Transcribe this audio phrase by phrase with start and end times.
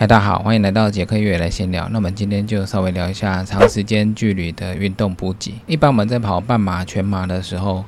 [0.00, 1.88] 嗨，大家好，欢迎来到杰克越野来闲聊。
[1.88, 5.52] 那我们今天就稍微聊一下长时间距离的运动补给。
[5.66, 7.84] 一般我们在跑半马、全马的时候，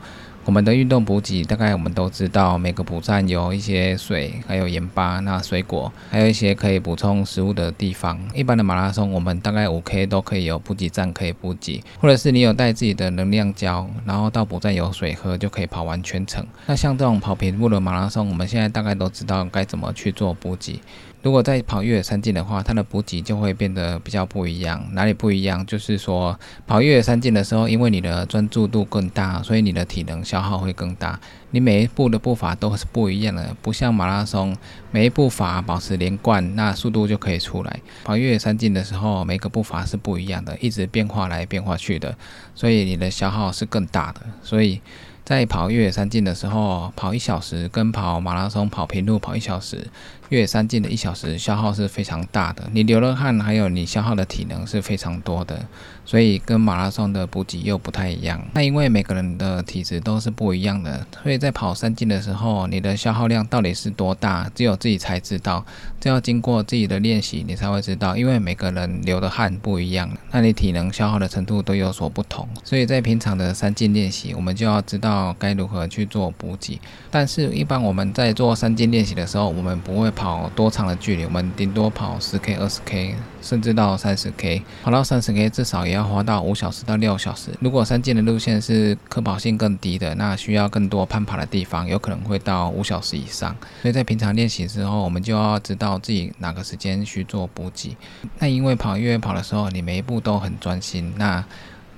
[0.46, 8.18] 我们的运动补给大概我们都知道，每个补站有一些水，还有盐巴、那水果，还有一些可以补充食物的地方。
[8.34, 16.44] 一般的马拉松，我们大概五 K 都可以有补给站可以补给，或者是你有带自己的能量胶，然后到补站有水喝就可以跑完全程。
[16.66, 20.80] 那像这种跑平路的马拉松，我们现在大概都知道该怎么去做补给。
[21.22, 24.82] 如果在跑越野山径的话，它的补给就会变得比较不一样。
[24.92, 25.64] 哪里不一样？
[25.66, 26.34] 就是说
[26.66, 31.18] 跑越野山径的时候，因为你的专注度更大，所以你的体能消耗会更大。
[31.50, 34.56] 你每一步的步伐都是不一样的，不像马拉松，
[34.92, 37.80] 每一步伐保持连贯，那速度就可以出来。
[38.04, 42.16] 跑越野山径的时候，每个步伐是不一样的，一直变化来变化去的，
[42.54, 44.20] 所以你的消耗是更大的。
[44.42, 44.80] 所以
[45.24, 49.88] 在跑越野山径的时候，跑一小时跟跑马拉松跑平路跑一小时。
[50.30, 55.66] 越野山径的一小时消耗是非常大的，你流了汗，还有你消耗的体能是非常多的，
[56.04, 58.40] 所以跟马拉松的补给又不太一样。
[58.54, 65.66] 那因为每个人的体质都是不一样的，所以在跑三进的时候，你的消耗量到底是多大，只有自己才知道。
[65.98, 68.16] 这要经过自己的练习，你才会知道。
[68.16, 72.48] 因为每个人流的汗不一样，那你体能消耗的程度都有所不同。
[72.62, 76.80] 所以在平常的三进练习，我们就要知道该如何去做补给。
[77.10, 80.08] 但是，一般我们在做三进练习的时候，我们不会。
[80.20, 81.24] 跑多长的距离？
[81.24, 84.62] 我们顶多跑十 K、二十 K，甚至到三十 K。
[84.82, 87.50] 跑到三十 K，至少也要花到五小时到六小时。
[87.58, 93.56] 如果山径的路线是可跑性更低的，那需要更多攀爬的地方，有可能会到五小时以上。
[93.80, 97.96] 所以在平常练习之后，我们就要知道自己哪个时间去做补给。
[98.38, 101.42] 那因为跑越野跑的时候，你每一步都很专心，那。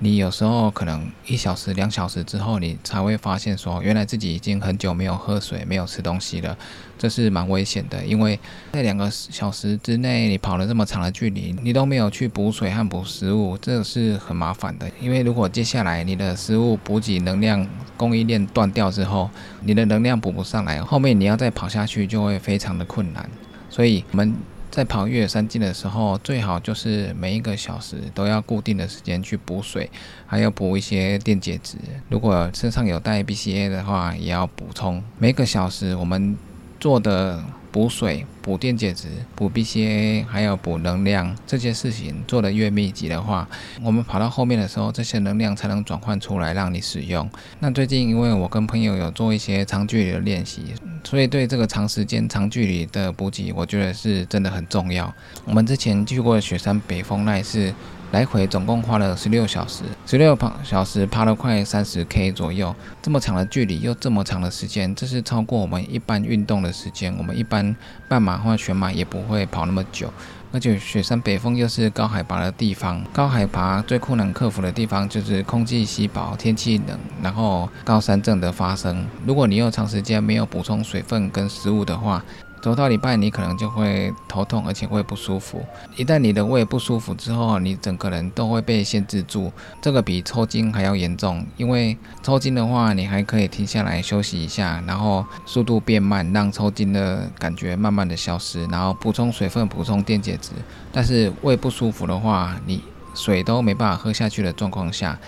[0.04, 6.58] 你有时候可能一小时、两小时之后，你才会发现说，原来自己已经很久没有喝水、没有吃东西了，
[6.98, 8.04] 这是蛮危险的。
[8.04, 8.36] 因为
[8.72, 14.90] 在两个小时之内，你跑了这么长的距离，你都没有去补水和补食物，这是很麻烦的。
[15.00, 17.64] 因为如果接下来你的食物补给能量
[17.96, 19.30] 供应链断掉之后，
[19.60, 23.30] 你的能量补不上来，后面你要再跑下去就会非常的困难。
[23.70, 24.34] 所以，我们。
[24.72, 29.90] 在跑越野山径的时候，最好就是每一个小时都要固定的时间去补水，
[30.26, 31.76] 还要补一些电解质。
[32.08, 35.04] 如果身上有带 BCA 的话，也要补充。
[35.18, 36.36] 每个小时我们
[36.80, 37.44] 做的。
[37.72, 43.48] 补水、补电解质、补 BCA，还有补能量，这些事情做得越密集的话，
[43.82, 47.28] 我们跑到后面的时候，这些能量才能转换出来让你使用。
[47.60, 55.10] 那最近因为我跟朋友有做一些长距离的练习，所以对这个长时间、长距离的补给，我觉得是真的很重要。
[55.46, 57.72] 我们之前去过雪山北峰，那一次。
[58.12, 67.14] 来回总共花了十六小时，十六小时爬了快三十 K 左右，这么长的距离又这么长的时间，这是超过我们一般运动的时间。
[67.16, 67.74] 我们一般
[68.08, 70.12] 半马或全马也不会跑那么久，
[70.52, 79.06] 而且雪山北峰又是高海拔的地方，高海拔最困难克服的地方就是空气稀薄、天气冷，然后高山症的发生。
[79.24, 82.22] 如果你又长时间没有补充水分跟食物的话，
[82.62, 85.62] 走到礼拜，你可能就会头痛，而且会不舒服。
[85.96, 89.52] 一旦你的胃不舒服之后，你整个人都会被限制住。
[89.80, 100.52] 这个比抽筋还要严重，因为抽筋的话，你还可以停下来休息一下，然后速度变慢，让抽筋的感觉慢慢的消失，然后补充水分、补充电解质。
[100.92, 102.80] 但是胃不舒服的话，你
[103.12, 105.18] 水都没办法喝下去的状况下。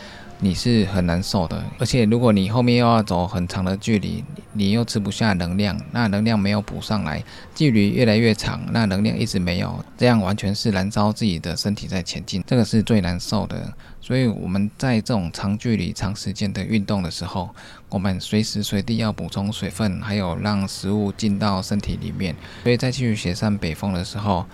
[0.41, 4.23] 你是很难受的，而且如果你后面又要走很长的距离，
[4.53, 7.23] 你又吃不下能量，那能量没有补上来，
[7.55, 13.73] 距离越来越长，那能量一直没有，这样完全是燃烧自己的身体在前进，这个是最难受的。
[14.01, 17.49] 所以我们在这种长距离、长时间的运动的时候，
[17.89, 22.37] 我们随时随地要补充水分，还有让食物进到身体里面。
[22.65, 24.45] 所以在去雪山北峰的时候。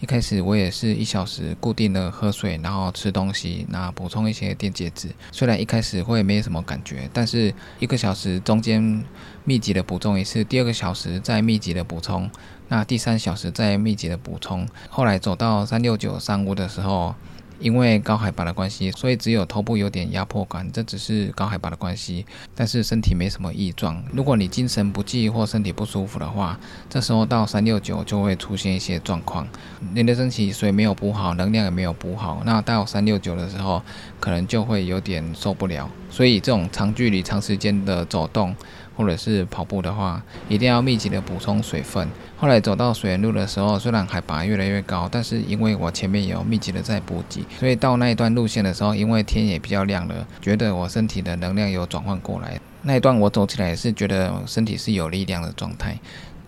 [0.00, 5.08] 一开始我也是一小时固定的喝水，然后吃东西，那补充一些电解质。
[5.32, 9.04] 虽然一开始会没什么感觉，但是一个小时中间
[9.44, 12.30] 密集的补充一次，第二个小时再密集的补充，
[12.68, 14.68] 那第三小时再密集的补充。
[14.88, 17.14] 后来走到三六九三五的时候。
[17.60, 22.24] 因为高海拔的关系，所以只有头部有点压迫感，这只是高海拔的关系，
[22.54, 24.02] 但是身体没什么异状。
[24.12, 26.58] 如果你精神不济或身体不舒服的话，
[26.88, 29.46] 这时候到三六九就会出现一些状况，
[29.92, 33.82] 你的身体水没有补好，能量也没有补好，那到三六九的时候，
[34.20, 35.90] 可能就会有点受不了。
[36.10, 38.54] 所以这种长距离、长时间的走动。
[38.98, 42.08] 或者是跑步的话，一定要密集的补充水分。
[42.36, 52.60] 后来走到水源路的时候，虽然海拔越来越高，但是因为我前面有密集的在补给，所以到那一段路线的时候，因为天也比较亮了，觉得我身体的能量有转换过来。
[52.82, 55.96] 那一段我走起来是觉得身体是有力量的状态。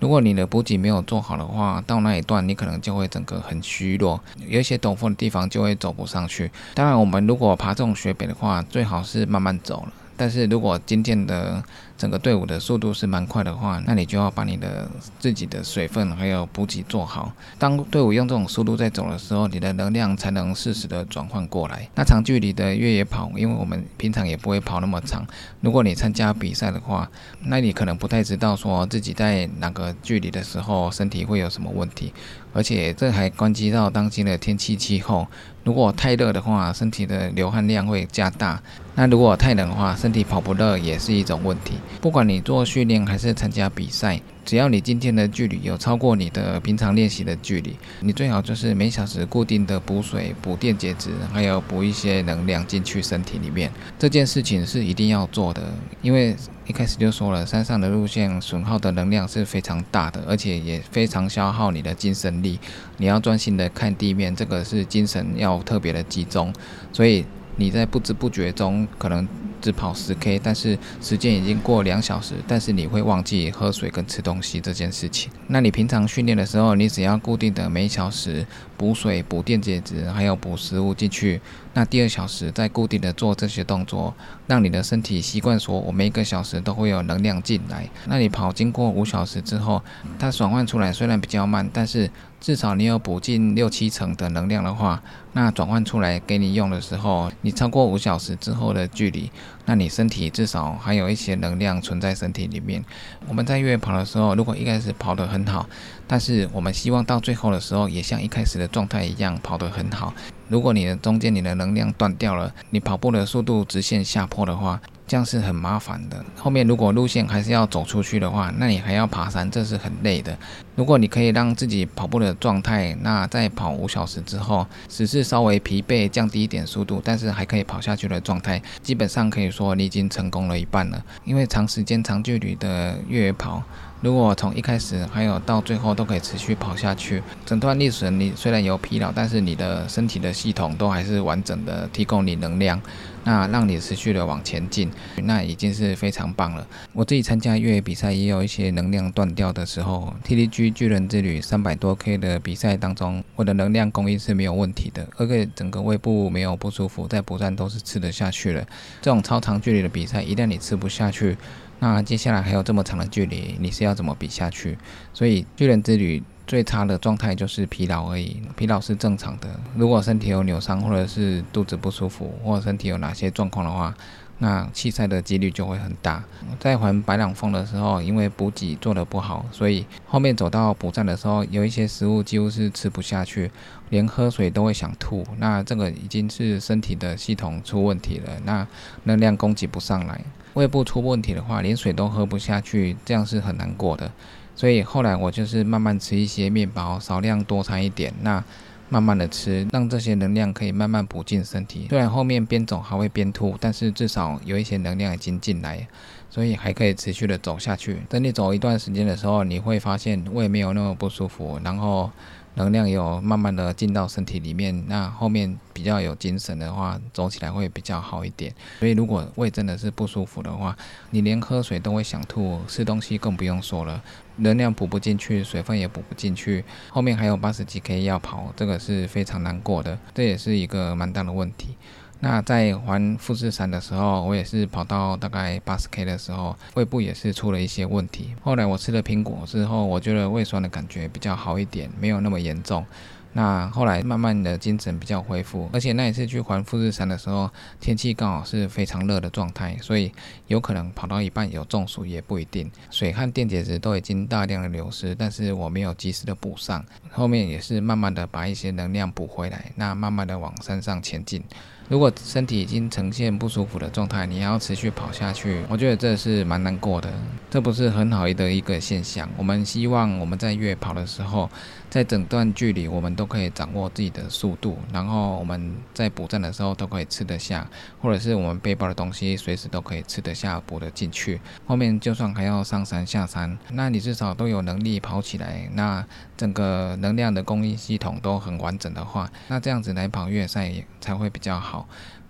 [0.00, 4.18] 如果你的补给没有做好的话，到那一段你可能就会整个很虚弱，
[4.48, 6.50] 有一些陡峰的地方就会走不上去。
[6.74, 9.92] 当然，我们如果爬这种雪北的话，最好是慢慢走了。
[10.20, 11.64] 但是如果今天的
[11.96, 14.86] 整个队伍的速度是蛮快的话，那你就要把你的
[15.18, 17.32] 自己的水分还有补给做好。
[17.58, 21.88] 当队伍用这种速度在走的时候，你的能量才能适时的转换过来。
[21.94, 25.26] 那长距离的越野跑，因为我们平常也不会跑那么长。
[25.62, 27.10] 如果你参加比赛的话，
[27.44, 32.12] 那你可能不太知道说自己在哪个距离的时候身体会有什么问题，
[32.52, 35.26] 而且这还关系到当今的天气气候。
[35.62, 38.58] 如果太热的话，身体的流汗量会加大；
[38.94, 41.74] 那如果太冷的话，身体跑不热也是一种问题。
[42.00, 53.70] 不管你做训练还是参加比赛，只要你今天的距离有超过你的平常练习的距离，你最好就是每小时固定的补水、补电解质，还有补一些能量进去身体里面。
[53.98, 55.62] 这件事情是一定要做的，
[56.00, 56.34] 因为
[56.70, 62.60] 一开始就说了，山上的路线损耗的能量是非常大的，而且也非常消耗你的精神力。
[62.98, 66.54] 你要专心的看地面，这个是精神要特别的集中，
[66.92, 67.26] 所以
[67.56, 69.26] 你在不知不觉中可能。
[69.60, 75.30] 只跑十 K，但是时间已经过两小时，但是你会忘记喝水跟吃东西这件事情。
[75.48, 78.46] 那你平常训练的时候，你只要固定的每小时
[78.76, 81.40] 补水、补电解质，还有补食物进去。
[81.72, 84.12] 那第二小时再固定的做这些动作，
[84.48, 87.88] 让你的身体习惯说，我每一个小时都会有能量进来。
[88.06, 89.80] 那你跑经过五小时之后，
[90.18, 92.10] 它转换出来虽然比较慢，但是
[92.40, 95.02] 至少你有补进六七成的能量的话，
[95.34, 99.30] 那转换出来给你用的时候，你超过五小时之后的距离，
[99.66, 102.82] 那你身体至少还有一些能量存在身体里面。
[103.28, 105.68] 我们在越野跑的时候，如果一开始跑得很好，
[106.06, 110.14] 但是我们希望到最后的时候，也像一开始的状态一样跑得很好。
[110.48, 116.24] 如果你的中间你的能量断掉了，你跑步的速度直线下坡的话，这样是很麻烦的。
[116.36, 120.38] 后面如果路线还是要走出去的话，那你还要爬山，这是很累的。
[120.76, 131.04] 如果你可以让自己跑步的状态，那在跑五小时之后，只是稍微疲惫，降低一点速度，但是还可以跑下去的状态，基本上可以说你已经成功了一半了。
[131.24, 133.60] 因为长时间长距离的越野跑。
[134.02, 142.80] 如果从一开始还有到最后都可以持续跑下去，整段历程你虽然有疲劳，但是你的身体的系统都还是完整的提供你能量，
[143.24, 144.90] 那让你持续的往前进，
[145.24, 146.66] 那已经是非常棒了。
[146.92, 158.66] 我自己参加越野比赛也有一些能量断掉的时候，TDG 巨人之旅三百多 K 的比赛当中，我的能量供应是没有问题的，而且整个胃部没有不舒服，在补站都是吃得下去了。
[159.02, 161.36] 这种超长距离的比赛，一旦你吃不下去，
[161.78, 164.78] 那接下来还有这么长的距离，你是要怎么比下去？
[165.12, 169.48] 所以巨人之旅最差的状态就是疲劳而已，疲劳是正常的。
[169.76, 173.94] 如果身体有扭伤，或者是肚子不舒服，或者身体有哪些状况的话，
[174.38, 176.24] 那弃赛的几率就会很大。
[176.58, 183.48] 在环白朗峰的时候，因为补给做得不好，所以后面走到补站的时候，有一些食物几乎是吃不下去，
[183.90, 185.24] 连喝水都会想吐。
[185.38, 188.66] 那这个已经是身体的系统出问题了，那
[189.04, 190.20] 能量供给不上来。
[190.54, 194.10] 胃部出问题的话，连水都喝不下去，这样是很难过的。
[194.60, 198.44] 所以后来我就是慢慢吃一些面包，少量多餐一点，那
[198.90, 201.86] 慢慢的吃，让这些能量可以慢慢补进身体。
[201.88, 205.88] 虽然后面边走还会边吐，但是至少有一些能量已经进来，
[206.28, 208.02] 所以还可以持续的走下去。
[208.06, 212.10] 等你走一段时间的时候，你会发现胃没有那么不舒服，然后。
[212.54, 218.52] 能量有慢慢的进到身体里面，那后面比较有精神的话，走起来会比较好一点。
[218.80, 220.76] 所以如果胃真的是不舒服的话，
[221.10, 224.02] 你连喝水都会想吐，吃东西更不用说了，
[224.36, 231.76] 能量补不进去，水分也补不进去，后面还有八十几 K 要跑，这个是非常难过的，这也是一个蛮大的问题。
[232.22, 238.34] 那在环富士山的时候，我也是跑到大概八十 K 的时候，胃部也是出了一些问题。
[238.42, 242.84] 后来我吃了苹果之后，我觉得胃酸的感觉比较好一点，没有那么严重。
[243.32, 247.48] 那后来慢慢的精神比较恢复，而且那一次去环富士山的时候，
[247.80, 250.12] 天气刚好是非常热的状态，所以
[250.48, 252.70] 有可能跑到一半有中暑也不一定。
[252.90, 261.42] 水和电解质都已经大量的流失，但是我没有及时的补上，后面也是慢慢的把一些能量补回来，那慢慢的往山上前进。
[261.90, 267.12] 如果身体已经呈现不舒服的状态，你还要持续跑下去，我觉得这是蛮难过的，
[267.50, 269.28] 这不是很好的一个现象。
[269.36, 271.50] 我们希望我们在越跑的时候，
[271.90, 277.68] 在整段距离我们都可以掌握自己的速度，然后我们在补站的时候都可以吃得下，
[278.00, 281.40] 或者是我们背包的东西随时都可以吃得下、补得进去。
[281.66, 286.06] 后面就算还要上山下山，那你至少都有能力跑起来，那
[286.36, 291.79] 整个能量的供应系统都很完整的话，那这样子来跑越野赛才会比较好。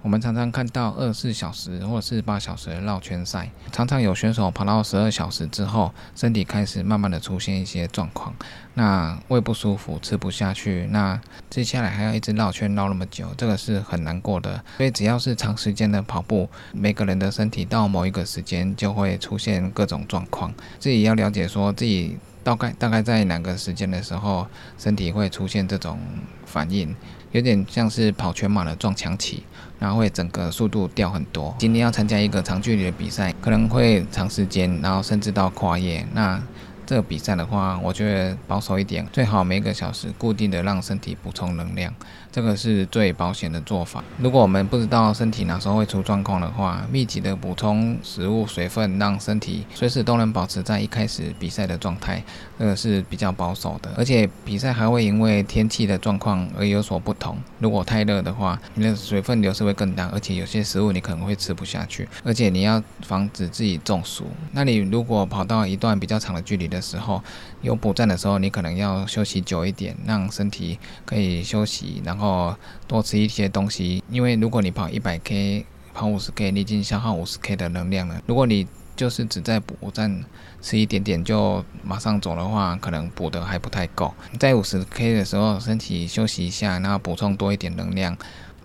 [0.03, 8.35] 我们常常看到二十四小时或者是八小时的绕圈赛，常常有选手跑到十二小时之后，身体开始慢慢的出现一些状况，
[8.73, 14.65] 那胃不舒服，吃不下去，那接下来还要一直绕圈绕那么久，这个是很难过的。
[14.79, 24.47] 所以只要是长时间的跑步，每个人的身体到某一个时间就会出现各种状况，自己要了解说自己大概大概在哪个时间的时候，
[24.79, 25.99] 身体会出现这种
[26.47, 26.97] 反应。
[27.33, 29.43] 有点像是跑全马的撞墙期，
[29.79, 31.55] 然后会整个速度掉很多。
[31.59, 36.07] 今天要参加一个长距离的比赛，可能会长时间，然后甚至到跨夜。
[36.13, 36.43] 那
[36.91, 41.95] 这个比赛的话，我觉得保守一点，最好每个小时固定的让身体补充能量，
[42.33, 44.03] 这个是最保险的做法。
[44.19, 52.21] 如果我们不知道身体哪时候会出状况的话，密集的补充食物、水分，让身体随时都能保持在一开始比赛的状态，
[52.59, 53.93] 这个是比较保守的。
[53.97, 57.39] 而且比赛还会因为天气的状况而有所不同。
[57.61, 64.27] 如果太热的话，你的水分流失会更大，而且有些食物你可能会吃不下去，而且你要防止自己中暑。
[64.51, 67.23] 那你如果跑到一段比较长的距离的，时候
[67.63, 72.55] 有补站的时候，你可能要休息久一点，让身体可以休息，然后
[72.87, 74.03] 多吃一些东西。
[74.11, 78.23] 因为如果你跑一百 K，跑五十 K，你已经消耗五十 K 的能量了。
[78.27, 80.25] 如果你就是只在补站
[80.61, 84.13] 吃一点点就马上走的话，可能补的还不太够。
[84.39, 88.17] 在五十 K 的时候，身体休息一下，然后补充多一点能量。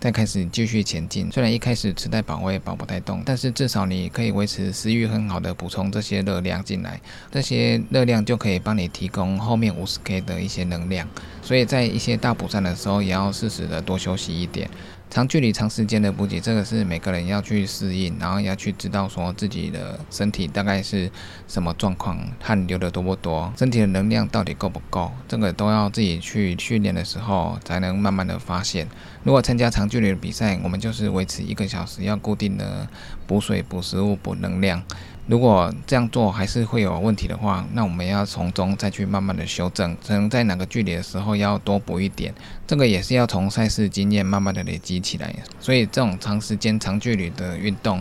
[0.06, 11.08] 再开始继续前进，虽然一开始吃太饱，我也饱不太动，但是至少你可以维持食欲很好的补充这些热量进来，这些热量就可以帮你提供后面五十 K 的一些能量。
[11.42, 14.70] 所以在一些大补站的时候，也要适时的多休息一点。
[15.08, 21.10] 长距离、长时间的补给，这个是每个人要去适应，然后要去知道说自己的身体大概是
[21.48, 28.88] 什么状况，汗流的多不多，身体的能量到底够不够，这个都要自己去训练的时候才能慢慢的发现。
[29.26, 32.88] 如果参加长距离的比赛，我们就是维持一个小时，要固定的
[33.26, 34.82] 补水、补食物、补能量。
[35.26, 42.32] 如果这样做还是会有问题的话，那我们要从中再去慢慢的修正，可能在哪个距离的时候要多补一点，
[42.68, 45.34] 这个也是要从赛事经验慢慢的累积起来。
[45.60, 48.00] 所以这种长时间长距离的运动。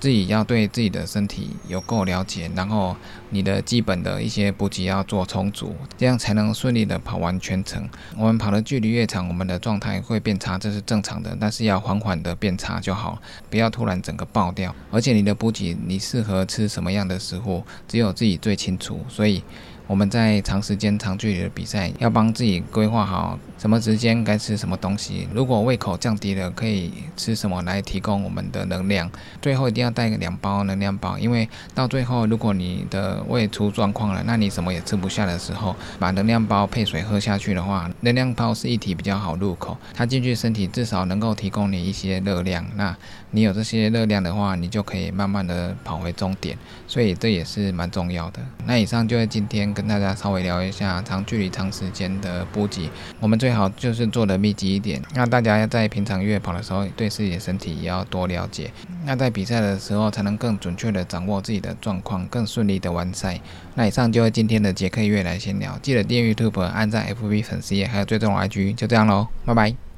[0.00, 2.96] 自己要对自己的身体有够了解，然后
[3.28, 7.86] 你的基本的一些补给要做充足，这样才能顺利的跑完全程。
[8.16, 14.74] 我们跑的距离越长，我们的状态会变差，这是正常的，但是要缓缓的变差就好，不要突然整个爆掉。
[14.90, 19.44] 而且你的补给，你适合吃什么样的食物，只有自己最清楚，所以。
[19.90, 25.26] 我们在长时间、长距离的比赛，要帮自己规划好什么时间该吃什么东西。
[25.34, 29.10] 如果胃口降低了，可以吃什么来提供我们的能量。
[29.42, 42.64] 最后一定要带两包能量包，因为到最后，如果你的胃出状况了，那你什么也吃不下的时候，把能量包配水喝下去的话，能量包是一体比较好入口，它进去身体至少能够提供你一些热量。
[42.76, 42.96] 那
[43.32, 46.56] 你有这些热量的话，你就可以慢慢的跑回终点。
[46.86, 48.40] 所以这也是蛮重要的。
[48.66, 49.74] 那以上就是今天。
[49.80, 55.02] 跟大家稍微聊一下长距离、长时间的补给，我们最好就是做的密集一点。
[55.14, 58.70] 那大家要在平常越野跑的时候，对自己的身体也要多了解。
[59.04, 63.40] 那在比赛的时候，才能更准确的掌握自己的状况，更顺利的完赛。
[63.74, 69.89] 那以上就是今天的杰克越来闲聊，记得订阅 YouTube、按赞 FB 粉丝页，还有追踪 IG，就这样喽，拜拜。